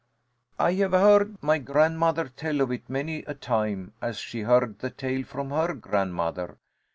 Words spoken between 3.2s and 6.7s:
a time, as she heard the tale from her grandmother.